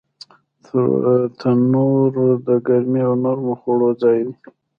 [1.39, 2.11] تنور
[2.47, 4.33] د ګرمۍ او نرمو خوړو ځای دی